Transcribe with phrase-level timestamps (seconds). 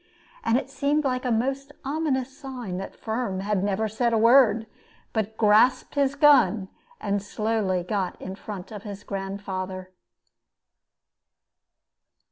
[0.43, 4.65] And it seemed a most ominous sign that Firm had never said a word,
[5.13, 9.91] but grasped his gun, and slowly got in front of his grandfather.